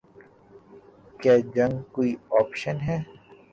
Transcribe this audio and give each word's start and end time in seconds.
کیا 1.19 1.35
جنگ 1.55 1.75
کوئی 1.93 2.11
آپشن 2.39 2.77
ہے؟ 2.87 2.97